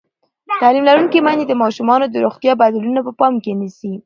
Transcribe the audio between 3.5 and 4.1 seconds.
نیسي.